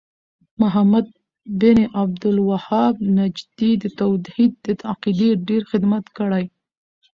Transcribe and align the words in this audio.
محمد 0.61 1.07
بن 1.59 1.77
عبد 2.01 2.23
الوهاب 2.31 2.95
نجدي 3.19 3.71
د 3.83 3.83
توحيد 4.01 4.51
د 4.65 4.67
عقيدې 4.91 5.29
ډير 5.47 5.61
خدمت 5.71 6.05
کړی 6.17 6.45